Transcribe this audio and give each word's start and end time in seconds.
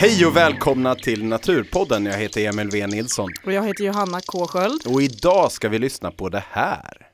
Hej 0.00 0.26
och 0.26 0.36
välkomna 0.36 0.94
till 0.94 1.24
Naturpodden. 1.24 2.06
Jag 2.06 2.18
heter 2.18 2.48
Emil 2.48 2.70
V 2.70 2.86
Nilsson 2.86 3.28
Och 3.44 3.52
jag 3.52 3.66
heter 3.66 3.84
Johanna 3.84 4.20
K 4.26 4.46
Sköld. 4.46 4.86
och 4.86 5.02
idag 5.02 5.52
ska 5.52 5.68
vi 5.68 5.78
lyssna 5.78 6.10
på 6.10 6.28
det 6.28 6.44
här. 6.50 7.08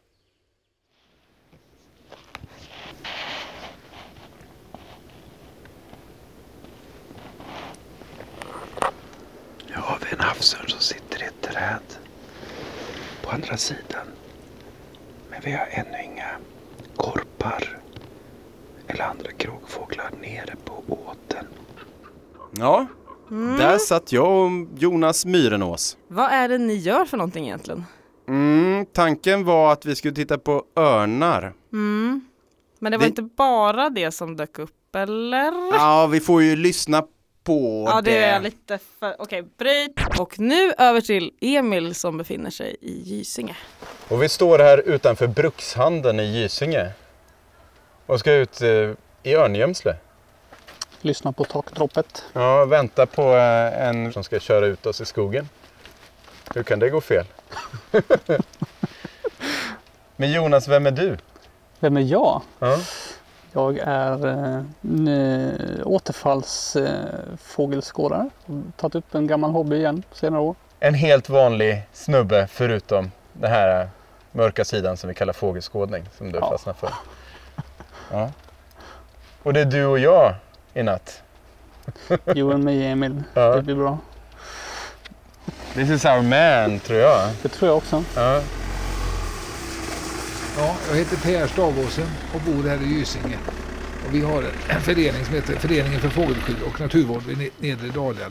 Nu 9.68 9.74
har 9.74 9.98
vi 10.04 10.16
en 10.16 10.20
havsörn 10.20 10.68
som 10.68 10.80
sitter 10.80 11.22
i 11.22 11.26
ett 11.26 11.42
träd 11.42 11.82
på 13.22 13.30
andra 13.30 13.56
sidan. 13.56 14.06
Men 15.30 15.40
vi 15.44 15.52
har 15.52 15.66
ännu 15.70 16.02
inga 16.04 16.30
korpar 16.96 17.78
eller 18.86 19.04
andra 19.04 19.32
kråkfåglar 19.32 20.10
nere. 20.20 20.56
Ja, 22.58 22.86
där 23.58 23.78
satt 23.78 24.12
jag 24.12 24.28
och 24.44 24.50
Jonas 24.78 25.24
Myrenås. 25.26 25.96
Vad 26.08 26.30
är 26.32 26.48
det 26.48 26.58
ni 26.58 26.74
gör 26.74 27.04
för 27.04 27.16
någonting 27.16 27.44
egentligen? 27.46 27.84
Mm, 28.28 28.86
tanken 28.92 29.44
var 29.44 29.72
att 29.72 29.84
vi 29.86 29.94
skulle 29.96 30.14
titta 30.14 30.38
på 30.38 30.62
örnar. 30.76 31.52
Mm. 31.72 32.20
Men 32.78 32.92
det 32.92 32.98
var 32.98 33.02
Det- 33.04 33.08
inte 33.08 33.22
bara 33.22 33.90
det 33.90 34.12
som 34.12 34.36
dök 34.36 34.58
upp, 34.58 34.96
eller? 34.96 35.52
Ja, 35.74 36.06
vi 36.12 36.20
får 36.20 36.42
ju 36.42 36.56
lyssna 36.56 37.02
på 37.44 37.84
Ja, 37.88 38.00
det 38.00 38.10
det. 38.10 38.18
är 38.24 38.40
lite 38.40 38.78
för... 39.00 39.16
Okej, 39.18 39.42
bryt! 39.58 40.20
Och 40.20 40.38
nu 40.38 40.72
över 40.78 41.00
till 41.00 41.32
Emil 41.40 41.94
som 41.94 42.18
befinner 42.18 42.50
sig 42.50 42.76
i 42.80 42.92
Gysinge. 43.02 43.56
Och 44.08 44.22
vi 44.22 44.28
står 44.28 44.58
här 44.58 44.78
utanför 44.88 45.26
Brukshandeln 45.26 46.20
i 46.20 46.24
Gysinge. 46.40 46.90
Och 48.06 48.20
ska 48.20 48.32
ut 48.32 48.62
eh, 48.62 48.68
i 49.22 49.34
Örngömsle. 49.34 49.96
Lyssna 51.06 51.32
på 51.32 51.44
takdroppet. 51.44 52.24
Ja, 52.32 52.64
vänta 52.64 53.06
på 53.06 53.22
eh, 53.22 53.88
en 53.88 54.12
som 54.12 54.24
ska 54.24 54.38
köra 54.40 54.66
ut 54.66 54.86
oss 54.86 55.00
i 55.00 55.04
skogen. 55.04 55.48
Hur 56.54 56.62
kan 56.62 56.78
det 56.78 56.90
gå 56.90 57.00
fel? 57.00 57.26
Men 60.16 60.32
Jonas, 60.32 60.68
vem 60.68 60.86
är 60.86 60.90
du? 60.90 61.16
Vem 61.80 61.96
är 61.96 62.00
jag? 62.00 62.42
Ja. 62.58 62.78
Jag 63.52 63.78
är 63.78 64.26
eh, 64.26 64.62
n- 64.84 65.80
återfallsfågelskådare. 65.84 68.30
Eh, 68.48 68.54
Tagit 68.76 68.94
upp 68.94 69.14
en 69.14 69.26
gammal 69.26 69.50
hobby 69.50 69.76
igen 69.76 70.02
senare 70.12 70.40
år. 70.42 70.54
En 70.80 70.94
helt 70.94 71.28
vanlig 71.28 71.82
snubbe 71.92 72.46
förutom 72.50 73.10
den 73.32 73.50
här 73.50 73.80
eh, 73.82 73.88
mörka 74.32 74.64
sidan 74.64 74.96
som 74.96 75.08
vi 75.08 75.14
kallar 75.14 75.32
fågelskådning 75.32 76.08
som 76.18 76.32
du 76.32 76.38
Ja. 76.38 76.50
fastnar 76.50 76.74
för. 76.74 76.90
Ja. 78.10 78.30
Och 79.42 79.52
det 79.52 79.60
är 79.60 79.64
du 79.64 79.86
och 79.86 79.98
jag 79.98 80.34
i 80.76 80.82
natt. 80.82 81.22
You 82.36 82.52
and 82.54 82.64
me 82.64 82.86
Emil. 82.86 83.22
Ja. 83.34 83.56
Det 83.56 83.62
blir 83.62 83.74
bra. 83.74 83.98
This 85.74 85.90
is 85.90 86.04
our 86.04 86.22
man, 86.22 86.80
tror 86.80 86.98
jag. 86.98 87.28
Det 87.42 87.48
tror 87.48 87.68
jag 87.70 87.76
också. 87.76 88.04
Ja. 88.16 88.42
Ja, 90.58 90.76
jag 90.90 90.96
heter 90.96 91.16
Per 91.16 91.46
Stavåsen 91.46 92.06
och 92.34 92.40
bor 92.40 92.68
här 92.68 92.76
i 92.82 92.86
Gysinge. 92.86 93.38
Och 94.08 94.14
vi 94.14 94.20
har 94.20 94.44
en 94.68 94.80
förening 94.80 95.24
som 95.24 95.34
heter 95.34 95.54
Föreningen 95.56 96.00
för 96.00 96.08
fågelskydd 96.08 96.56
och 96.66 96.80
naturvård 96.80 97.22
vid 97.22 97.38
Ne- 97.38 97.50
Nedre 97.58 97.88
Dalälven. 97.88 98.30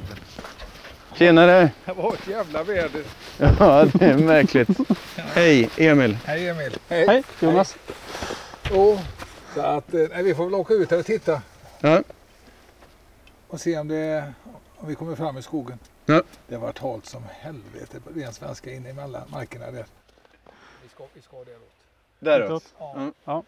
Tjenare! 1.16 1.70
Det 1.86 1.94
var 1.94 2.14
ett 2.14 2.28
jävla 2.28 2.64
väder. 2.64 3.02
Ja, 3.38 3.86
det 3.94 4.06
är 4.06 4.18
märkligt. 4.18 4.70
Hej, 5.18 5.70
Emil. 5.78 6.18
Hej 6.25 6.50
Emil. 6.50 6.78
Hej 6.90 7.24
Jonas. 7.40 7.75
Och, 8.72 9.00
så 9.56 9.62
att, 9.62 9.94
eh, 9.94 10.00
nej, 10.14 10.24
vi 10.24 10.36
får 10.36 10.46
väl 10.46 10.53
åka 10.53 10.74
ut 10.74 10.91
här 10.91 11.00
och 11.00 11.06
titta 11.06 11.41
Ja. 11.80 12.02
Och 13.48 13.62
se 13.62 13.78
om, 13.80 13.88
det, 13.88 14.34
om 14.78 14.88
vi 14.88 14.96
kommer 14.96 15.16
fram 15.16 15.38
i 15.38 15.42
skogen. 15.42 15.80
Ja. 16.06 16.22
Det 16.48 16.56
har 16.56 16.62
varit 16.62 16.80
halt 16.80 17.06
som 17.06 17.24
helvete 17.30 18.00
på 18.00 18.10
ren 18.10 18.34
svenska 18.34 18.74
inne 18.74 18.90
emellan 18.90 19.24
markerna 19.32 19.72
där. 19.72 19.86
Vi 20.84 20.90
ska, 20.90 21.04
vi 21.14 21.22
ska 21.22 21.38
däråt. 21.44 21.72
Däråt. 22.20 22.74
Ja. 22.80 23.12
Ja. 23.24 23.44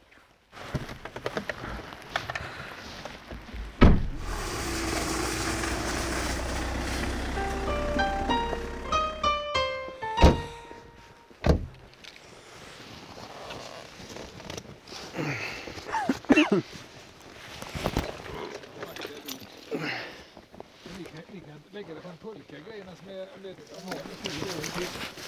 Vi 20.97 21.03
kan, 21.03 21.61
vi 21.71 21.83
kan 21.83 22.17
pulka 22.37 22.69
grejerna 22.69 22.91
som 22.99 23.09
är 23.09 23.47
lite. 23.47 23.61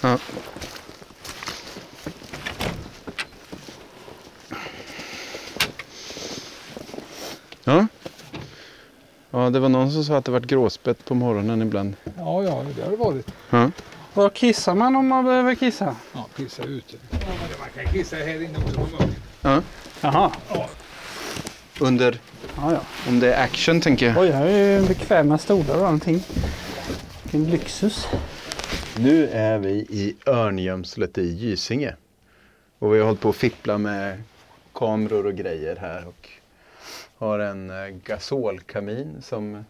Ja. 0.00 0.18
Ja. 7.64 7.86
Ja, 9.30 9.50
det 9.50 9.58
var 9.60 9.68
någon 9.68 9.92
som 9.92 10.04
sa 10.04 10.16
att 10.16 10.24
det 10.24 10.30
varit 10.32 10.46
gråspett 10.46 11.04
på 11.04 11.14
morgonen 11.14 11.62
ibland. 11.62 11.96
Ja, 12.16 12.42
ja, 12.42 12.64
det 12.76 12.82
har 12.82 12.90
det 12.90 12.96
varit. 12.96 13.26
Ja. 13.50 13.70
Var 14.14 14.30
kissar 14.30 14.74
man 14.74 14.96
om 14.96 15.06
man 15.08 15.24
behöver 15.24 15.54
kissa? 15.54 15.96
Ja, 16.12 16.26
pissa 16.36 16.62
ute. 16.62 16.96
Ja, 17.10 17.18
man 17.60 17.84
kan 17.84 17.92
kissa 17.92 18.16
här 18.16 18.42
inne 18.42 18.58
också 18.58 18.74
på 18.74 18.86
mörkret. 19.42 19.64
Jaha. 20.00 20.32
Under, 21.80 22.18
Ja, 22.56 22.72
ja. 22.72 22.80
om 23.08 23.20
det 23.20 23.34
är 23.34 23.44
action 23.44 23.80
tänker 23.80 24.06
jag. 24.06 24.18
Oj, 24.18 24.30
här 24.30 24.46
är 24.46 24.80
ju 24.80 24.86
bekväma 24.88 25.38
stolar 25.38 25.76
och 25.80 25.88
allting. 25.88 26.24
Vilken 27.32 27.50
lyxus. 27.50 28.06
Nu 28.98 29.28
är 29.28 29.58
vi 29.58 29.70
i 29.72 30.16
Örngömslet 30.26 31.18
i 31.18 31.22
Gysinge. 31.32 31.96
Och 32.78 32.94
vi 32.94 32.98
har 32.98 33.06
hållit 33.06 33.20
på 33.20 33.28
att 33.28 33.36
fippla 33.36 33.78
med 33.78 34.22
kameror 34.72 35.26
och 35.26 35.34
grejer 35.34 35.76
här. 35.76 36.06
Och 36.06 36.28
har 37.18 37.38
en 37.38 37.70
eh, 37.70 37.88
gasolkamin 38.04 39.16
som 39.22 39.64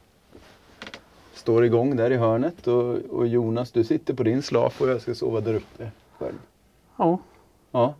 står 1.34 1.65
igång 1.65 1.97
där 1.97 2.10
i 2.10 2.16
hörnet. 2.16 2.66
Och, 2.66 2.94
och 2.97 3.26
Jonas, 3.26 3.72
du 3.72 3.84
sitter 3.84 4.15
på 4.15 4.22
din 4.22 4.43
slaf 4.43 4.81
och 4.81 4.88
jag 4.88 5.00
ska 5.00 5.15
sova 5.15 5.41
där 5.41 5.54
uppe 5.54 5.91
själv. 6.19 6.38
Ja. 6.97 7.19
Ja. 7.70 7.94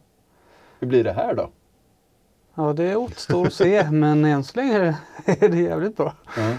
Hur 0.81 0.87
blir 0.87 1.05
det 1.05 1.13
här 1.13 1.35
då? 1.35 1.51
ja, 2.55 2.73
det 2.73 2.97
återstår 2.97 3.47
att 3.47 3.53
se. 3.55 3.91
Men 3.91 4.25
än 4.25 4.45
så 4.45 4.57
länge 4.57 4.97
är 5.25 5.49
det- 5.49 5.57
jävligt 5.61 5.97
bra. 5.97 6.15
Ja. 6.37 6.55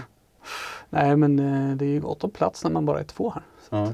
Nej, 0.94 1.16
men 1.16 1.38
eh, 1.38 1.76
det 1.76 1.84
är 1.84 1.88
ju 1.88 2.00
gott 2.00 2.24
om 2.24 2.30
plats 2.30 2.64
när 2.64 2.70
man 2.70 2.86
bara 2.86 3.00
är 3.00 3.04
två 3.04 3.30
här. 3.30 3.42
ja. 3.70 3.86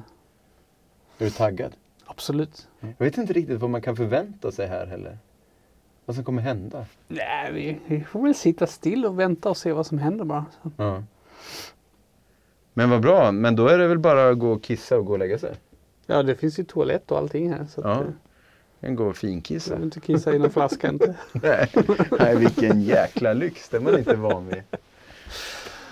Är 1.19 1.25
du 1.25 1.31
taggad? 1.31 1.73
Absolut. 2.05 2.69
Jag 2.81 3.05
vet 3.07 3.19
inte 3.19 3.33
riktigt 3.33 3.61
vad 3.61 3.71
man 3.71 3.83
kan 3.83 3.97
förvänta 3.97 4.53
sig 4.53 4.67
här 4.67 4.87
heller. 4.87 5.19
Vad 6.05 6.17
som 6.17 6.25
kommer 6.25 6.43
hända. 6.43 6.87
Nej, 7.09 7.53
vi, 7.53 7.79
vi 7.87 8.05
får 8.05 8.23
väl 8.23 8.35
sitta 8.35 8.67
still 8.67 9.07
och 9.07 9.19
vänta 9.19 9.51
och 9.51 9.57
se 9.57 9.73
vad 9.73 9.87
som 9.87 9.99
händer 9.99 10.25
bara. 10.25 10.45
Ja. 10.77 11.03
Men 12.75 12.91
vad 12.91 13.01
bra, 13.01 13.33
men 13.33 13.57
då 13.57 13.67
är 13.69 13.79
det 13.79 13.89
väl 13.89 13.99
bara 13.99 14.29
att 14.31 14.39
gå 14.39 14.51
och 14.53 14.62
kissa 14.62 14.99
och 14.99 15.05
gå 15.06 15.12
och 15.12 15.19
lägga 15.19 15.39
sig. 15.39 15.55
Ja, 16.06 16.23
det 16.23 16.35
finns 16.35 16.59
ju 16.59 16.65
toalett 16.65 17.11
och 17.11 17.19
allting 17.19 17.53
här. 17.53 17.67
Så 17.71 17.81
Ja. 17.81 18.01
eh, 18.01 18.06
En 18.81 18.97
gå 18.97 19.05
och 19.06 19.17
finkissa. 19.17 19.71
behöver 19.71 19.85
inte 19.85 20.01
kissa 20.01 20.35
i 20.35 20.39
någon 20.39 20.51
flaska 20.51 20.89
inte. 20.89 21.15
Nej. 21.33 21.71
Nej, 22.19 22.37
vilken 22.37 22.83
jäkla 22.83 23.33
lyx. 23.33 23.69
Det 23.69 23.77
är 23.77 23.81
man 23.81 23.99
inte 23.99 24.17
van 24.17 24.47
vid. 24.49 24.62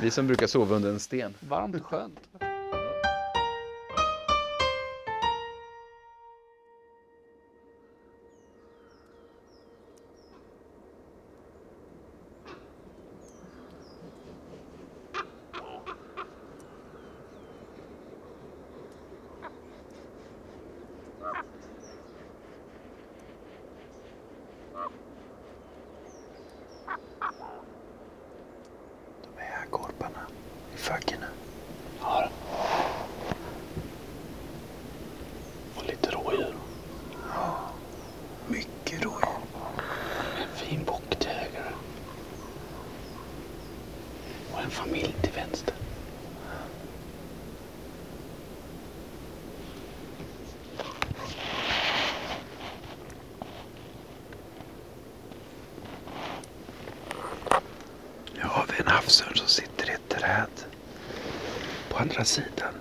Vi 0.00 0.10
som 0.10 0.26
brukar 0.26 0.46
sova 0.46 0.76
under 0.76 0.90
en 0.90 1.00
sten. 1.00 1.34
Varmt 1.40 1.75
och 1.75 1.82
skönt. 1.87 2.20
De 29.22 29.42
är 29.42 29.44
här 29.44 29.66
korparna 29.70 30.26
i 30.75 30.76
föggerna. 30.76 31.26
Ja. 32.00 32.28
Och 35.76 35.84
lite 35.87 36.10
rådjur. 36.10 36.54
Mycket 38.49 39.04
rådjur. 39.04 39.28
En 40.42 40.56
fin 40.56 40.84
bockjägare. 40.84 41.72
Och 44.52 44.60
en 44.60 44.70
familj 44.70 45.14
till 45.22 45.32
vänster. 45.32 45.75
Nu 58.34 58.42
har 58.42 58.66
vi 58.66 58.82
en 58.82 58.88
havsörn 59.06 59.37
som 59.37 59.49
sitter 59.49 59.91
i 59.91 59.93
ett 59.93 60.08
träd 60.08 60.50
på 61.88 61.99
andra 61.99 62.25
sidan. 62.25 62.75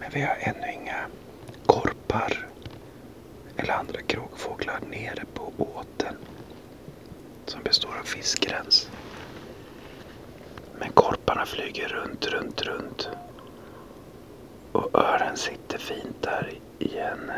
Men 0.00 0.10
vi 0.10 0.20
har 0.20 0.36
ännu 0.40 0.72
inga 0.72 1.06
korpar 1.66 2.48
eller 3.56 3.72
andra 3.72 4.02
kråkfåglar 4.02 4.80
nere 4.90 5.24
på 5.34 5.52
båten 5.56 6.16
som 7.46 7.62
består 7.62 7.96
av 8.00 8.04
fiskrens. 8.04 8.90
Men 10.78 10.92
korparna 10.92 11.46
flyger 11.46 11.88
runt, 11.88 12.26
runt, 12.26 12.62
runt. 12.62 13.08
Och 14.72 14.94
ören 14.94 15.36
sitter 15.36 15.78
fint 15.78 16.22
där 16.22 16.58
i 16.78 16.98
en... 16.98 17.32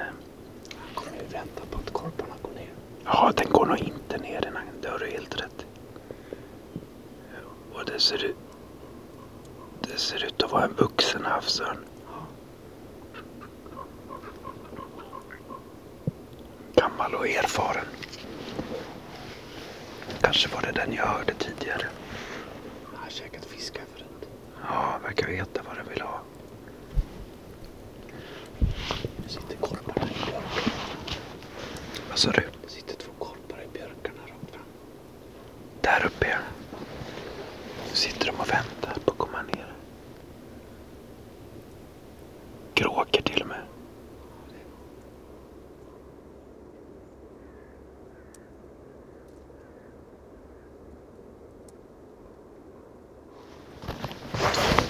Kommer 0.95 1.13
vi 1.19 1.33
vänta 1.33 1.63
på 1.71 1.79
att 1.79 1.93
korparna 1.93 2.35
går 2.43 2.53
ner? 2.53 2.73
Ja, 3.05 3.33
den 3.37 3.51
går 3.51 3.67
nog 3.67 3.79
inte 3.79 4.19
ner 4.19 4.41
den. 4.41 4.55
Det 4.83 4.89
har 4.89 4.99
du 4.99 5.11
helt 5.11 5.41
rätt 5.41 5.61
i. 5.63 5.70
Och 7.81 7.87
det 7.87 8.01
ser 8.01 8.25
ut... 8.25 8.37
Det 9.81 9.99
ser 9.99 10.25
ut 10.25 10.43
att 10.43 10.53
vara 10.53 10.65
en 10.65 10.75
vuxen 10.75 11.25
havsörn. 11.25 11.79
Gammal 16.75 17.15
och 17.15 17.29
erfaren. 17.29 17.85
Kanske 20.21 20.49
var 20.55 20.63
det 20.63 20.73
den 20.73 20.93
jag 20.93 21.07
hörde 21.07 21.35
tidigare. 21.35 21.87
Jag 22.93 22.99
har 22.99 23.11
käkat 23.11 23.45
fisk 23.45 23.79
här 23.79 23.87
förut. 23.95 24.29
Ja, 24.69 25.01
verkar 25.03 25.27
veta 25.27 25.63
vad 25.69 25.77
den 25.77 25.89
vill 25.89 26.01
ha. 26.01 26.21
Det 29.17 29.29
sitter 29.29 29.57
korpar 29.57 29.95
där 29.95 30.07
i 30.07 30.27
björkarna. 30.27 30.73
Vad 32.11 32.19
sa 32.19 32.31
du? 32.31 32.43
Det 32.63 32.71
sitter 32.71 32.97
två 32.97 33.13
korpar 33.19 33.63
i 33.63 33.69
björkarna 33.73 34.23
rakt 34.23 34.51
fram. 34.55 34.65
Där 35.81 36.07
uppe. 36.07 36.20
Nu 36.20 36.20
sitter 38.01 38.27
de 38.27 38.41
och 38.41 38.51
väntar 38.51 39.01
på 39.05 39.11
att 39.11 39.19
komma 39.19 39.43
ner. 39.43 39.67
Gråker 42.75 43.23
till 43.23 43.43
och 43.43 43.49
med. 43.49 43.61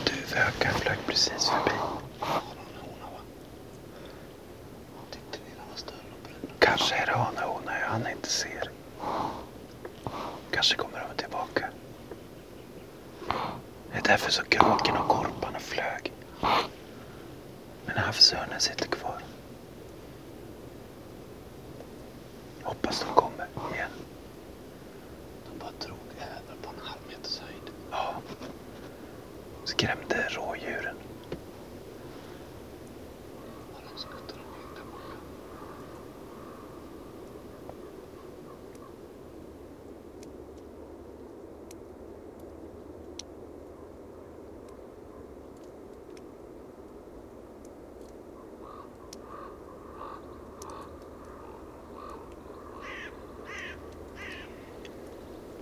Duvhökar 0.06 0.70
flög 0.70 0.98
precis 1.06 1.50
förbi. 1.50 1.76
Tyckte 5.10 5.38
ni 5.44 5.50
den 5.56 5.68
var 5.70 5.76
större 5.76 5.96
och 5.96 6.22
brunare? 6.22 6.54
Kanske 6.58 6.94
är 6.94 7.06
det 7.06 7.12
hanahona 7.12 7.72
han 7.88 8.06
inte 8.10 8.28
ser. 8.28 8.70
Kanske 10.50 10.76
kommer 10.76 11.06
de 11.08 11.22
tillbaka. 11.22 11.70
Det 13.92 13.98
är 13.98 14.02
därför 14.02 14.19
så 14.30 14.42
kraken 14.42 14.96
och 14.96 15.08
korparna 15.08 15.58
flög. 15.58 16.12
Men 17.86 17.96
havsörnen 17.96 18.60
sitter 18.60 18.86
kvar. 18.86 19.22
Hoppas 22.62 23.00
de 23.00 23.14
kommer 23.14 23.46
igen. 23.74 23.90
De 25.44 25.58
bara 25.58 25.70
drog 25.78 25.98
ädrar 26.18 26.56
på 26.62 26.70
en 26.70 26.86
halv 26.86 27.00
meters 27.08 27.38
höjd. 27.40 27.70
Ja. 27.90 28.14
Skrämde 29.64 30.28
rådjuren. 30.28 30.96
Och 33.74 33.80
de 33.92 33.98
skuttade 34.00 34.40
omkring 34.46 34.74
där 34.74 34.82
borta. 34.92 35.16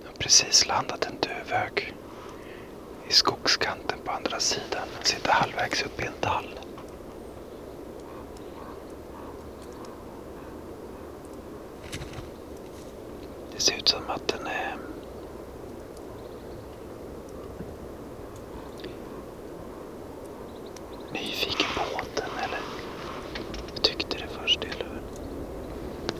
Det 0.01 0.07
har 0.07 0.08
precis 0.19 0.67
landat 0.67 1.05
en 1.05 1.17
duvhök 1.19 1.93
i 3.07 3.13
skogskanten 3.13 3.99
på 4.05 4.11
andra 4.11 4.39
sidan. 4.39 4.87
Den 4.97 5.05
sitter 5.05 5.31
halvvägs 5.31 5.83
upp 5.83 6.01
i 6.01 6.05
en 6.05 6.13
tall. 6.19 6.59
Det 13.51 13.59
ser 13.61 13.75
ut 13.77 13.87
som 13.89 14.09
att 14.09 14.27
den 14.27 14.47
är 14.47 14.75
nyfiken 21.13 21.67
på 21.75 21.81
båten 21.93 22.29
eller 22.43 22.59
jag 23.73 23.83
tyckte 23.83 24.17
det 24.17 24.27
först. 24.41 24.63
Eller? 24.63 25.01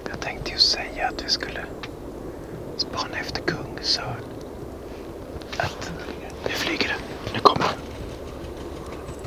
Jag 0.10 0.20
tänkte 0.20 0.52
ju 0.52 0.58
säga 0.58 1.08
att 1.08 1.24
vi 1.26 1.30
skulle 1.30 1.66
efter. 3.82 4.04
Att 5.58 5.92
nu 6.44 6.50
flyger 6.50 6.88
den. 6.88 7.34
Nu 7.34 7.40
kommer 7.40 7.66
den. 7.66 7.80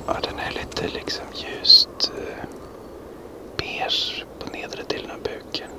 Ja, 0.07 0.17
den 0.23 0.39
är 0.39 0.51
lite 0.51 0.89
liksom 0.89 1.25
ljust 1.35 2.13
eh, 2.19 2.45
beige 3.57 4.25
på 4.39 4.51
nedre 4.51 4.83
delen 4.89 5.11
av 5.11 5.23
buken. 5.23 5.71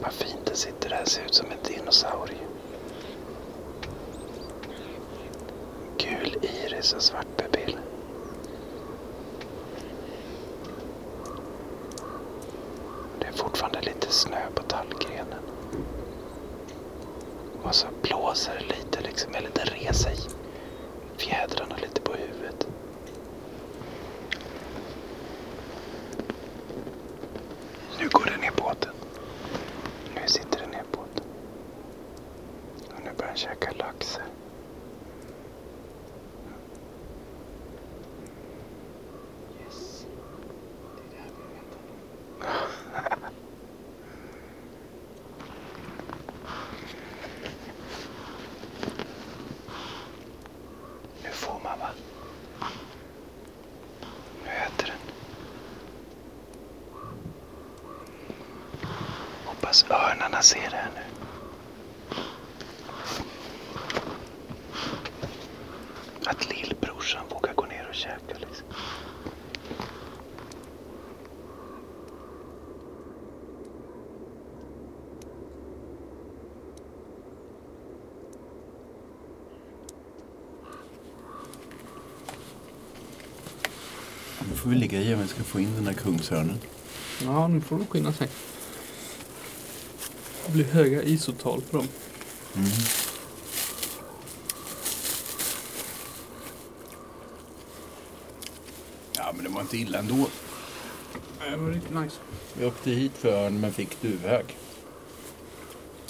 Vad 0.00 0.12
fint 0.12 0.46
den 0.46 0.56
sitter 0.56 0.88
där. 0.88 1.04
Ser 1.04 1.24
ut 1.24 1.34
som 1.34 1.46
en 1.50 1.74
dinosaurie. 1.74 2.38
Gul 5.98 6.36
iris 6.42 6.92
och 6.92 7.02
svart 7.02 7.26
pupill. 7.36 7.78
Det 13.20 13.26
är 13.26 13.32
fortfarande 13.32 13.80
lite 13.80 14.10
snö 14.12 14.50
på 14.54 14.62
tallgrenen. 14.62 15.42
Och 17.62 17.74
så 17.74 17.86
blåser 18.02 18.54
det 18.54 18.76
lite 18.76 19.00
liksom, 19.00 19.34
eller 19.34 19.50
det 19.54 19.64
reser 19.64 20.10
i 20.10 20.16
fjädrarna 21.16 21.76
lite 21.76 22.00
på 22.00 22.12
huvudet. 22.12 22.66
Nu 28.00 28.08
går 28.08 28.24
den 28.24 28.40
ner 28.40 28.52
båten. 28.56 28.92
Nu 30.14 30.20
sitter 30.26 30.60
den 30.60 30.70
ner 30.70 30.84
båten. 30.92 31.24
Och 32.96 33.00
nu 33.04 33.10
börjar 33.16 33.28
den 33.28 33.36
käka 33.36 33.72
lax. 33.78 34.16
här. 34.16 34.26
Yes. 39.64 40.06
Det 40.96 41.02
är 41.02 41.10
det 41.10 41.16
här 41.16 41.30
vi 41.36 41.54
väntar 41.54 41.80
på. 41.88 41.94
Nu 51.22 51.30
får 51.30 51.60
man 51.64 51.78
va? 51.78 51.88
Nu 54.44 54.50
äter 54.50 54.86
den. 54.86 54.96
Hoppas 59.82 60.12
örnarna 60.12 60.42
ser 60.42 60.70
det 60.70 60.76
här 60.76 60.90
nu. 60.94 61.00
Att 66.26 66.48
lillbrorsan 66.50 67.24
vågar 67.30 67.54
gå 67.54 67.66
ner 67.66 67.86
och 67.88 67.94
käka 67.94 68.38
liksom. 68.40 68.66
Nu 84.48 84.56
får 84.56 84.70
vi 84.70 84.76
ligga 84.76 85.00
i 85.00 85.14
om 85.14 85.20
vi 85.20 85.28
ska 85.28 85.42
få 85.42 85.60
in 85.60 85.74
den 85.74 85.86
här 85.86 85.94
kungsörnen. 85.94 86.60
Ja, 87.22 87.48
nu 87.48 87.60
får 87.60 87.78
de 87.78 87.86
skynda 87.86 88.12
sig. 88.12 88.28
Det 90.52 90.56
blir 90.56 90.64
höga 90.64 91.02
isotal 91.02 91.60
på 91.70 91.76
dem. 91.76 91.88
Ja, 99.16 99.32
men 99.34 99.44
det 99.44 99.50
var 99.50 99.60
inte 99.60 99.76
illa 99.76 99.98
ändå. 99.98 100.26
Det 101.50 101.56
var 101.56 101.68
riktigt 101.70 101.94
nice. 101.94 102.16
Vi 102.58 102.66
åkte 102.66 102.90
hit 102.90 103.12
för 103.14 103.28
örn 103.28 103.60
men 103.60 103.72
fick 103.72 104.00
duvhök. 104.02 104.56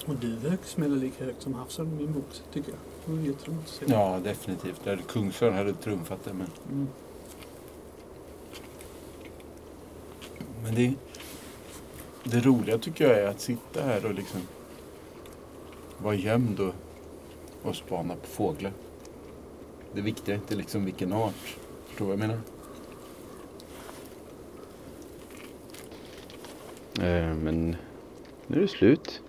Och 0.06 0.14
duvhök 0.14 0.60
smäller 0.64 0.96
lika 0.96 1.24
högt 1.24 1.42
som 1.42 1.54
havsörn 1.54 1.86
i 1.86 1.90
min 1.96 2.12
bok, 2.12 2.24
tycker 2.52 2.70
jag. 2.70 2.78
Det 3.06 3.12
var 3.12 3.28
jätteroligt 3.28 3.62
att 3.68 3.88
se. 3.88 3.94
Ja, 3.94 4.20
definitivt. 4.24 4.80
Kungsörn 5.08 5.54
hade 5.54 5.74
trumfat 5.74 6.24
det. 6.24 6.32
Men, 6.32 6.46
Mm. 6.70 6.88
men 10.62 10.74
det, 10.74 10.94
det 12.24 12.40
roliga 12.40 12.78
tycker 12.78 13.08
jag 13.08 13.18
är 13.18 13.26
att 13.26 13.40
sitta 13.40 13.82
här 13.82 14.06
och 14.06 14.14
liksom 14.14 14.40
vara 15.98 16.14
gömd 16.14 16.60
och, 16.60 16.74
och 17.62 17.76
spana 17.76 18.14
på 18.14 18.26
fåglar. 18.26 18.72
Det 19.92 20.00
viktiga 20.00 20.34
är 20.34 20.38
inte 20.38 20.54
liksom 20.54 20.84
vilken 20.84 21.12
art. 21.12 21.56
Förstår 21.86 22.04
du 22.04 22.16
vad 22.16 22.20
jag 22.20 22.28
menar? 22.28 22.40
Eh, 27.00 27.34
men 27.34 27.76
nu 28.46 28.56
är 28.56 28.60
det 28.60 28.68
slut. 28.68 29.20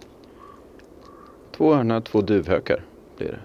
Två 1.52 1.74
örnar, 1.74 2.02
två 2.02 2.22
duvhökar 2.22 2.86
blir 3.18 3.28
det. 3.28 3.40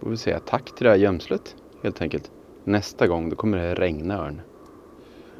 Får 0.00 0.10
vi 0.10 0.16
säga 0.16 0.40
tack 0.40 0.74
till 0.74 0.84
det 0.84 0.90
här 0.90 0.98
gömslet 0.98 1.56
helt 1.82 2.02
enkelt. 2.02 2.30
Nästa 2.64 3.06
gång 3.06 3.30
då 3.30 3.36
kommer 3.36 3.58
det 3.58 3.74
regna 3.74 4.18
örn. 4.18 4.40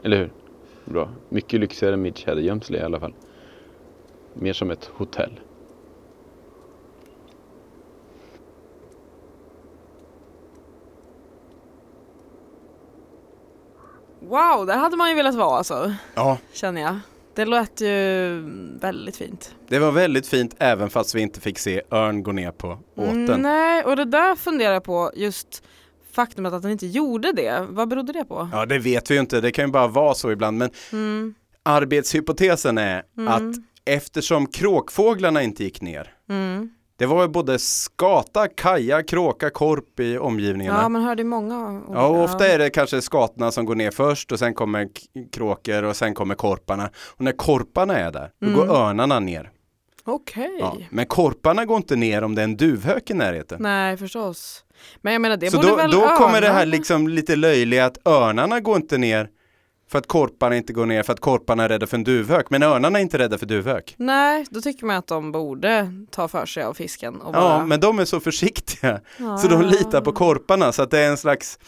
Eller 0.04 0.18
hur? 0.18 0.32
Bra. 0.84 1.08
Mycket 1.28 1.60
lyxigare 1.60 1.94
än 1.94 2.02
mitt 2.02 2.18
tjädergömsle 2.18 2.78
i 2.78 2.82
alla 2.82 3.00
fall. 3.00 3.14
Mer 4.34 4.52
som 4.52 4.70
ett 4.70 4.84
hotell. 4.84 5.40
Wow, 14.20 14.66
där 14.66 14.76
hade 14.76 14.96
man 14.96 15.08
ju 15.10 15.14
velat 15.16 15.34
vara 15.34 15.58
alltså, 15.58 15.94
Ja, 16.14 16.38
känner 16.52 16.80
jag. 16.80 16.98
Det 17.34 17.44
lät 17.44 17.80
ju 17.80 18.40
väldigt 18.80 19.16
fint. 19.16 19.54
det 19.68 19.78
var 19.78 19.90
väldigt 19.92 20.26
fint 20.26 20.54
även 20.58 20.90
fast 20.90 21.14
vi 21.14 21.20
inte 21.20 21.40
fick 21.40 21.58
se 21.58 21.82
örn 21.90 22.22
gå 22.22 22.32
ner 22.32 22.50
på 22.52 22.78
åten. 22.96 23.28
Mm, 23.28 23.42
nej, 23.42 23.84
och 23.84 23.96
det 23.96 24.04
där 24.04 24.36
funderar 24.36 24.72
jag 24.72 24.84
på, 24.84 25.10
just 25.14 25.62
faktumet 26.12 26.52
att 26.52 26.62
den 26.62 26.70
inte 26.70 26.86
gjorde 26.86 27.32
det. 27.32 27.66
Vad 27.68 27.88
berodde 27.88 28.12
det 28.12 28.24
på? 28.24 28.48
Ja, 28.52 28.66
det 28.66 28.78
vet 28.78 29.10
vi 29.10 29.14
ju 29.14 29.20
inte. 29.20 29.40
Det 29.40 29.52
kan 29.52 29.64
ju 29.64 29.70
bara 29.70 29.86
vara 29.88 30.14
så 30.14 30.30
ibland. 30.30 30.58
Men 30.58 30.70
Mm, 30.92 31.34
arbetshypotesen 31.62 32.78
är 32.78 33.02
Mm. 33.18 33.28
att 33.28 33.56
eftersom 33.94 34.46
kråkfåglarna 34.46 35.42
inte 35.42 35.64
gick 35.64 35.80
ner. 35.80 36.14
mm. 36.30 36.70
Det 36.96 37.06
var 37.06 37.22
ju 37.22 37.28
både 37.28 37.58
skata, 37.58 38.48
kaja, 38.48 39.02
kråka, 39.02 39.50
korp 39.50 40.00
i 40.00 40.18
omgivningarna. 40.18 40.82
Ja, 40.82 40.88
man 40.88 41.02
hörde 41.02 41.24
många. 41.24 41.82
Ja, 41.92 42.06
och 42.06 42.24
ofta 42.24 42.48
är 42.48 42.58
det 42.58 42.70
kanske 42.70 43.02
skatorna 43.02 43.52
som 43.52 43.64
går 43.66 43.74
ner 43.74 43.90
först 43.90 44.32
och 44.32 44.38
sen 44.38 44.54
kommer 44.54 44.88
kråkor 45.32 45.82
och 45.82 45.96
sen 45.96 46.14
kommer 46.14 46.34
korparna. 46.34 46.90
Och 47.16 47.20
när 47.24 47.32
korparna 47.32 47.96
är 47.96 48.10
där, 48.12 48.30
då 48.40 48.46
Mm. 48.46 48.58
går 48.58 48.76
örnarna 48.76 49.20
ner. 49.20 49.50
Okej. 50.04 50.56
Ja. 50.60 50.76
Men 50.90 51.06
korparna 51.06 51.64
går 51.64 51.76
inte 51.76 51.96
ner 51.96 52.24
om 52.24 52.34
det 52.34 52.42
är 52.42 52.44
en 52.44 52.56
duvhök 52.56 53.10
i 53.10 53.14
närheten. 53.14 53.62
Nej, 53.62 53.96
förstås. 53.96 54.64
Men 55.00 55.12
jag 55.12 55.22
menar, 55.22 55.36
det 55.36 55.50
Så 55.50 55.56
borde 55.56 55.68
då, 55.68 55.76
väl 55.76 55.90
då 55.90 56.00
kommer 56.08 56.40
det 56.40 56.48
här 56.48 56.66
liksom 56.66 57.08
lite 57.08 57.36
löjliga 57.36 57.84
att 57.86 58.06
örnarna 58.08 58.60
går 58.60 58.76
inte 58.76 58.98
ner 58.98 59.28
för 59.90 59.98
att 59.98 60.06
korparna 60.06 60.56
inte 60.56 60.72
går 60.72 60.86
ner 60.86 61.02
för 61.02 61.12
att 61.12 61.20
korparna 61.20 61.64
är 61.64 61.68
rädda 61.68 61.86
för 61.86 61.96
en 61.96 62.04
duvhök. 62.04 62.50
Men 62.50 62.62
örnarna 62.62 62.98
är 62.98 63.02
inte 63.02 63.18
rädda 63.18 63.38
för 63.38 63.46
duvhök. 63.46 63.94
Nej, 63.98 64.46
då 64.50 64.60
tycker 64.60 64.86
man 64.86 64.96
att 64.96 65.06
de 65.06 65.32
borde 65.32 65.92
ta 66.10 66.28
för 66.28 66.46
sig 66.46 66.62
av 66.62 66.74
fisken. 66.74 67.20
Och 67.20 67.34
Ja, 67.34 67.40
bara... 67.40 67.66
men 67.66 67.80
de 67.80 67.98
är 67.98 68.04
så 68.04 68.20
försiktiga. 68.20 69.00
Ja. 69.18 69.38
Så 69.38 69.48
de 69.48 69.62
litar 69.62 70.00
på 70.00 70.12
korparna 70.12 70.72
så 70.72 70.82
att 70.82 70.90
det 70.90 70.98
är 70.98 71.10
en 71.10 71.16
slags 71.16 71.58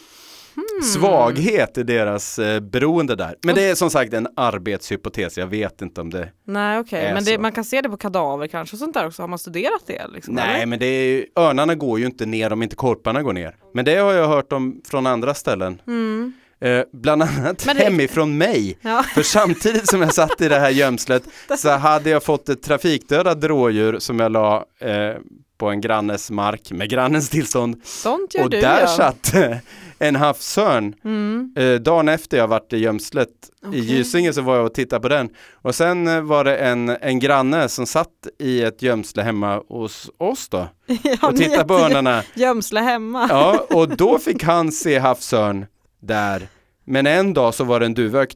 Hmm. 0.55 0.87
svaghet 0.89 1.77
i 1.77 1.83
deras 1.83 2.39
eh, 2.39 2.59
beroende 2.59 3.15
där. 3.15 3.35
Men 3.43 3.55
det 3.55 3.63
är 3.69 3.75
som 3.75 3.89
sagt 3.89 4.13
en 4.13 4.27
arbetshypotes, 4.35 5.37
jag 5.37 5.47
vet 5.47 5.81
inte 5.81 6.01
om 6.01 6.09
det 6.09 6.29
Nej, 6.45 6.79
okej. 6.79 7.05
är 7.05 7.13
Men 7.13 7.23
det, 7.23 7.37
man 7.39 7.51
kan 7.51 7.63
se 7.63 7.81
det 7.81 7.89
på 7.89 7.97
kadaver 7.97 8.47
kanske 8.47 8.75
och 8.75 8.79
sånt 8.79 8.93
där 8.93 9.07
också. 9.07 9.21
Har 9.23 9.27
man 9.27 9.39
studerat 9.39 9.81
det? 9.85 10.07
Liksom, 10.07 10.33
Nej 10.33 10.55
eller? 10.55 10.65
men 10.65 10.79
det 10.79 10.85
är 10.85 11.05
ju, 11.07 11.25
örnarna 11.35 11.75
går 11.75 11.99
ju 11.99 12.05
inte 12.05 12.25
ner 12.25 12.53
om 12.53 12.63
inte 12.63 12.75
korparna 12.75 13.23
går 13.23 13.33
ner. 13.33 13.55
Men 13.73 13.85
det 13.85 13.95
har 13.95 14.13
jag 14.13 14.27
hört 14.27 14.53
om 14.53 14.81
från 14.85 15.07
andra 15.07 15.33
ställen. 15.33 15.81
Mm. 15.87 16.33
Eh, 16.63 16.83
bland 16.93 17.23
annat 17.23 17.65
Men 17.65 17.75
det- 17.75 17.83
hemifrån 17.83 18.37
mig. 18.37 18.77
Ja. 18.81 19.03
För 19.15 19.23
samtidigt 19.23 19.89
som 19.89 20.01
jag 20.01 20.13
satt 20.13 20.41
i 20.41 20.47
det 20.47 20.59
här 20.59 20.69
gömslet 20.69 21.23
så 21.57 21.69
hade 21.69 22.09
jag 22.09 22.23
fått 22.23 22.49
ett 22.49 22.63
trafikdödat 22.63 23.43
rådjur 23.43 23.99
som 23.99 24.19
jag 24.19 24.31
la 24.31 24.65
eh, 24.79 25.13
på 25.57 25.69
en 25.69 25.81
grannes 25.81 26.31
mark 26.31 26.71
med 26.71 26.89
grannens 26.89 27.29
tillstånd. 27.29 27.81
Sånt 27.83 28.33
gör 28.35 28.43
Och 28.43 28.49
du 28.49 28.61
där 28.61 28.81
ja. 28.81 28.87
satt 28.87 29.33
eh, 29.35 29.57
en 29.99 30.15
havsörn. 30.15 30.95
Mm. 31.05 31.53
Eh, 31.57 31.73
dagen 31.75 32.09
efter 32.09 32.37
jag 32.37 32.47
varit 32.47 32.73
i 32.73 32.77
gömslet 32.77 33.29
i 33.29 33.67
Okej. 33.67 33.79
Gysinge 33.79 34.33
så 34.33 34.41
var 34.41 34.55
jag 34.55 34.65
och 34.65 34.73
tittade 34.73 35.01
på 35.01 35.09
den. 35.09 35.29
Och 35.61 35.75
sen 35.75 36.07
eh, 36.07 36.21
var 36.21 36.43
det 36.43 36.57
en, 36.57 36.89
en 36.89 37.19
granne 37.19 37.69
som 37.69 37.85
satt 37.85 38.07
i 38.39 38.61
ett 38.61 38.81
gömsle 38.81 39.23
hemma 39.23 39.61
hos 39.69 40.09
oss 40.17 40.49
då. 40.49 40.67
ja, 41.03 41.17
Och 41.27 41.37
tittade 41.37 41.63
på 41.65 41.73
örnarna. 41.73 42.23
Gömsle 42.33 42.79
hemma. 42.79 43.27
Ja, 43.29 43.65
och 43.69 43.89
då 43.97 44.19
fick 44.25 44.43
han 44.43 44.71
se 44.71 44.99
havsörn 44.99 45.65
där. 46.03 46.47
Men 46.85 47.07
en 47.07 47.33
dag 47.33 47.53
så 47.53 47.63
var 47.63 47.79
det 47.79 47.85
en 47.85 47.93
duvhök 47.93 48.33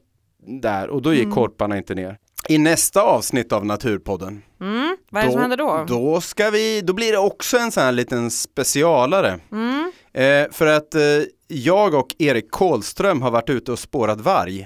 där 0.60 0.88
och 0.88 1.02
då 1.02 1.12
gick 1.14 1.22
Mm. 1.24 1.34
korparna 1.34 1.76
inte 1.76 1.94
ner. 1.94 2.18
I 2.48 2.58
nästa 2.58 3.02
avsnitt 3.02 3.52
av 3.52 3.66
Naturpodden, 3.66 4.42
Mm. 4.60 4.96
Vad 5.10 5.22
är 5.22 5.26
det 5.26 5.32
som 5.32 5.40
händer 5.40 5.56
då? 5.56 5.84
Då, 5.88 6.20
ska 6.20 6.50
vi, 6.50 6.80
då 6.80 6.92
blir 6.92 7.12
det 7.12 7.18
också 7.18 7.58
en 7.58 7.72
sån 7.72 7.82
här 7.82 7.92
liten 7.92 8.30
specialare. 8.30 9.40
Mm. 9.52 9.92
Eh, 10.12 10.50
för 10.52 10.66
att 10.66 10.94
eh, 10.94 11.00
jag 11.48 11.94
och 11.94 12.08
Erik 12.18 12.50
Kohlström 12.50 13.22
har 13.22 13.30
varit 13.30 13.50
ute 13.50 13.72
och 13.72 13.78
spårat 13.78 14.20
varg. 14.20 14.60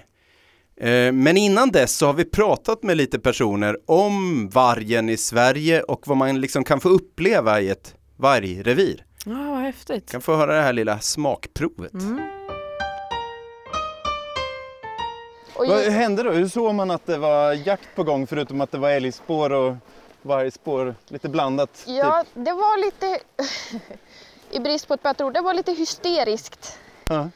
Eh, 0.80 1.12
men 1.12 1.36
innan 1.36 1.70
dess 1.70 1.96
så 1.96 2.06
har 2.06 2.12
vi 2.14 2.24
pratat 2.24 2.82
med 2.82 2.96
lite 2.96 3.18
personer 3.18 3.76
om 3.86 4.48
vargen 4.48 5.08
i 5.08 5.16
Sverige 5.16 5.82
och 5.82 6.02
vad 6.06 6.16
man 6.16 6.40
liksom 6.40 6.64
kan 6.64 6.80
få 6.80 6.88
uppleva 6.88 7.60
i 7.60 7.68
ett 7.68 7.94
vargrevir. 8.16 9.04
Ja, 9.24 9.32
vad 9.50 9.60
häftigt. 9.60 10.10
Kan 10.10 10.20
få 10.20 10.36
höra 10.36 10.56
det 10.56 10.62
här 10.62 10.72
lilla 10.72 10.98
smakprovet. 10.98 11.92
Mm. 11.92 12.20
Och 15.54 15.66
Vad 15.66 15.84
ju, 15.84 15.90
hände 15.90 16.22
då? 16.22 16.30
Hur 16.30 16.48
såg 16.48 16.74
man 16.74 16.90
att 16.90 17.06
det 17.06 17.18
var 17.18 17.52
jakt 17.52 17.88
på 17.94 18.02
gång 18.02 18.26
förutom 18.26 18.60
att 18.60 18.70
det 18.70 18.78
var 18.78 18.90
älgspår 18.90 19.52
och 19.52 19.74
vargspår 20.22 20.94
lite 21.08 21.28
blandat? 21.28 21.84
ja, 21.86 22.24
Typ? 22.24 22.44
det 22.44 22.52
var 22.52 22.84
lite, 22.84 23.18
i 24.50 24.60
brist 24.60 24.88
på 24.88 24.94
ett 24.94 25.02
bättre 25.02 25.24
ord, 25.24 25.34
det 25.34 25.40
var 25.40 25.54
lite 25.54 25.72
hysteriskt. 25.72 26.78
Ja. 27.08 27.28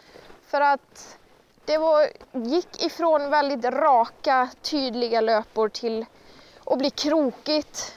För 0.46 0.60
att 0.60 1.18
det 1.64 1.78
var, 1.78 2.06
gick 2.32 2.84
ifrån 2.84 3.30
väldigt 3.30 3.64
raka, 3.64 4.48
tydliga 4.62 5.20
löpor 5.20 5.68
till 5.68 6.04
att 6.64 6.78
bli 6.78 6.90
krokigt. 6.90 7.92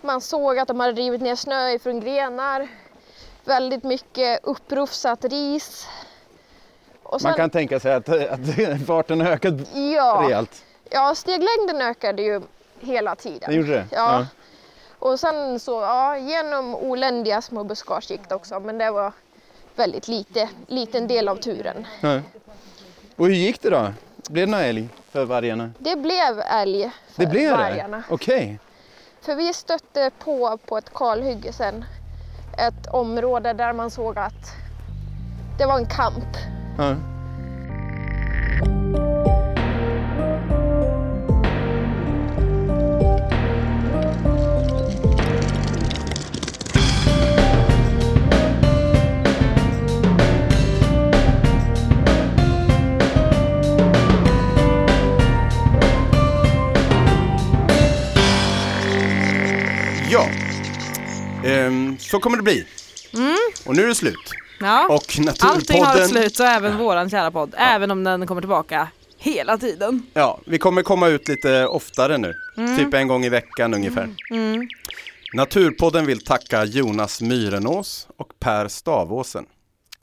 Man 0.00 0.20
såg 0.20 0.58
att 0.58 0.68
de 0.68 0.80
hade 0.80 0.92
rivit 0.92 1.20
ner 1.20 1.36
snö 1.36 1.70
ifrån 1.70 2.00
grenar. 2.00 2.68
Väldigt 3.44 3.84
mycket 3.84 4.40
upprufsat 4.44 5.24
ris. 5.24 5.86
Och 7.08 7.22
Man 7.22 7.34
kan 7.34 7.50
tänka 7.50 7.80
sig 7.80 7.92
att, 7.94 8.08
att 8.08 8.40
farten 8.86 9.20
har 9.20 9.28
ökat 9.28 9.54
ja, 9.74 10.20
rejält. 10.24 10.64
ja, 10.90 11.14
steglängden 11.14 11.80
ökade 11.82 12.22
ju 12.22 12.40
hela 12.80 13.14
tiden. 13.14 13.50
Det 13.50 13.54
gjorde 13.54 13.72
det? 13.72 13.86
Ja. 13.90 14.26
Och 14.98 15.20
sen 15.20 15.60
så, 15.60 15.72
ja, 15.80 16.18
genom 16.18 16.74
oländiga 16.74 17.42
små 17.42 17.64
buskage 17.64 18.10
gick 18.10 18.28
det 18.28 18.34
också, 18.34 18.60
men 18.60 18.78
det 18.78 18.90
var 18.90 19.12
väldigt 19.76 20.08
lite, 20.08 20.48
liten 20.66 21.06
del 21.08 21.28
av 21.28 21.36
turen. 21.36 21.86
Ja. 22.00 22.20
Och 23.16 23.26
hur 23.26 23.34
gick 23.34 23.62
det 23.62 23.70
då? 23.70 23.92
Blev 24.30 24.46
det 24.46 24.50
någon 24.50 24.60
älg 24.60 24.88
för 25.10 25.24
vargarna? 25.24 25.70
Det 25.78 25.96
blev 25.96 26.40
älg 26.40 26.90
för 27.14 27.22
Det 27.22 27.30
blev 27.30 27.52
vargarna. 27.52 27.96
det? 27.96 28.14
Okej. 28.14 28.58
För 29.20 29.34
vi 29.34 29.52
stötte 29.54 30.10
på, 30.18 30.58
på 30.66 30.78
ett 30.78 30.94
kalhygge 30.94 31.52
sen, 31.52 31.84
ett 32.58 32.86
område 32.86 33.52
där 33.52 33.72
man 33.72 33.90
såg 33.90 34.18
att 34.18 34.52
det 35.58 35.66
var 35.66 35.78
en 35.78 35.86
kamp. 35.86 36.55
Ja. 36.78 36.96
Ja, 60.10 60.28
Ehm, 61.44 61.98
så 61.98 62.20
kommer 62.20 62.36
det 62.36 62.42
bli. 62.42 62.66
Och 63.64 63.76
nu 63.76 63.82
är 63.82 63.86
det 63.86 63.94
slut. 63.94 64.32
Ja. 64.60 64.86
Och 64.86 64.92
Allting 64.94 65.24
har 65.26 65.32
ett 65.32 65.42
Naturpodden, 65.42 66.08
slut 66.08 66.40
och 66.40 66.46
även 66.46 66.78
våran 66.78 67.10
kära 67.10 67.30
podd. 67.30 67.54
Även 67.56 67.90
om 67.90 68.04
den 68.04 68.26
kommer 68.26 68.40
tillbaka 68.40 68.88
hela 69.18 69.58
tiden. 69.58 70.02
ja, 70.14 70.40
vi 70.46 70.58
kommer 70.58 70.82
komma 70.82 71.08
ut 71.08 71.28
lite 71.28 71.66
oftare 71.66 72.18
nu. 72.18 72.34
Typ 72.78 72.94
en 72.94 73.08
gång 73.08 73.24
i 73.24 73.28
veckan 73.28 73.74
ungefär. 73.74 74.08
Mm. 74.30 74.68
Naturpodden 75.34 76.06
vill 76.06 76.24
tacka 76.24 76.64
Jonas 76.64 77.20
Myrenås 77.20 78.08
och 78.16 78.32
Per 78.40 78.68
Stavåsen. 78.68 79.46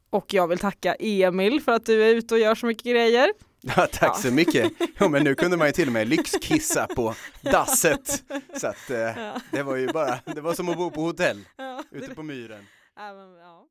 Och 0.10 0.34
jag 0.34 0.48
vill 0.48 0.60
tacka 0.60 0.96
Emil 1.00 1.62
för 1.62 1.72
att 1.72 1.86
du 1.86 2.04
är 2.04 2.16
ute 2.16 2.34
och 2.34 2.40
gör 2.40 2.56
så 2.56 2.66
mycket 2.66 2.84
grejer. 2.86 3.30
Ja, 3.76 3.88
tack 3.92 4.20
så 4.20 4.32
mycket. 4.32 4.72
Ja, 4.98 5.08
men 5.08 5.24
nu 5.24 5.36
kunde 5.36 5.58
man 5.58 5.68
ju 5.68 5.74
till 5.74 5.88
och 5.88 5.94
med 5.94 6.08
lyxkissa 6.08 6.88
på 6.96 7.16
dasset. 7.42 8.24
Så 8.62 8.68
att 8.68 8.90
eh, 8.90 9.10
det 9.52 9.64
var 9.64 9.76
ju 9.76 9.88
bara, 9.88 10.20
det 10.36 10.42
var 10.42 10.54
som 10.54 10.70
att 10.70 10.78
bo 10.78 10.92
på 10.92 11.02
hotell 11.02 11.40
Ja, 11.58 11.84
ute 11.92 12.16
på 12.16 12.24
myren. 12.24 12.66
ja. 12.98 13.63